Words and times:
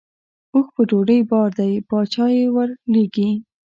اوښ 0.53 0.67
په 0.75 0.81
ډوډۍ 0.89 1.19
بار 1.29 1.49
دی 1.57 1.73
باچا 1.89 2.25
یې 2.37 2.45
ورلېږي. 2.55 3.29